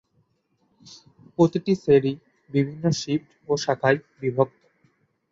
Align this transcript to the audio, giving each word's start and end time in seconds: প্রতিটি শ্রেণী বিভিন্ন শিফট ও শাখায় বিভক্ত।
প্রতিটি 1.35 1.73
শ্রেণী 1.75 2.13
বিভিন্ন 2.49 2.83
শিফট 3.01 3.29
ও 3.47 3.51
শাখায় 3.57 3.99
বিভক্ত। 4.21 4.59